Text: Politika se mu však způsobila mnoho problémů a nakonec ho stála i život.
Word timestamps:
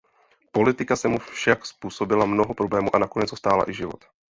Politika 0.51 0.95
se 0.95 1.07
mu 1.07 1.19
však 1.19 1.65
způsobila 1.65 2.25
mnoho 2.25 2.53
problémů 2.53 2.95
a 2.95 2.99
nakonec 2.99 3.31
ho 3.31 3.37
stála 3.37 3.69
i 3.69 3.73
život. 3.73 4.05